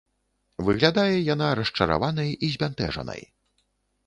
Выглядае 0.69 1.13
яна 1.33 1.49
расчараванай 1.59 2.31
і 2.45 2.51
збянтэжанай. 2.55 3.21